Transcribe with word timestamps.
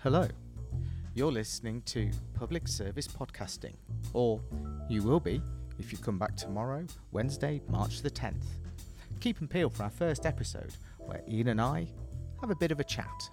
Hello. 0.00 0.28
You're 1.14 1.32
listening 1.32 1.80
to 1.86 2.10
Public 2.34 2.68
Service 2.68 3.08
Podcasting, 3.08 3.74
or 4.12 4.40
you 4.90 5.02
will 5.02 5.18
be 5.18 5.40
if 5.78 5.90
you 5.90 5.96
come 5.96 6.18
back 6.18 6.36
tomorrow, 6.36 6.84
Wednesday, 7.12 7.62
March 7.70 8.02
the 8.02 8.10
10th. 8.10 8.44
Keep 9.20 9.40
and 9.40 9.48
peel 9.48 9.70
for 9.70 9.84
our 9.84 9.90
first 9.90 10.26
episode, 10.26 10.70
where 10.98 11.22
Ian 11.26 11.48
and 11.48 11.60
I 11.60 11.88
have 12.42 12.50
a 12.50 12.56
bit 12.56 12.70
of 12.70 12.78
a 12.78 12.84
chat. 12.84 13.30